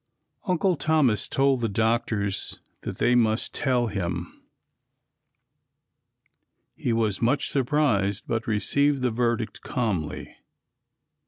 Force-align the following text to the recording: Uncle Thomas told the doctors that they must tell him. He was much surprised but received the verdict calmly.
Uncle 0.47 0.75
Thomas 0.75 1.27
told 1.27 1.61
the 1.61 1.69
doctors 1.69 2.59
that 2.81 2.97
they 2.97 3.13
must 3.13 3.53
tell 3.53 3.85
him. 3.85 4.41
He 6.75 6.91
was 6.91 7.21
much 7.21 7.51
surprised 7.51 8.23
but 8.27 8.47
received 8.47 9.03
the 9.03 9.11
verdict 9.11 9.61
calmly. 9.61 10.37